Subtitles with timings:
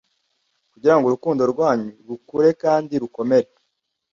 [0.71, 3.49] Kugira ngo urukundo rwanyu rukure kandi rukomere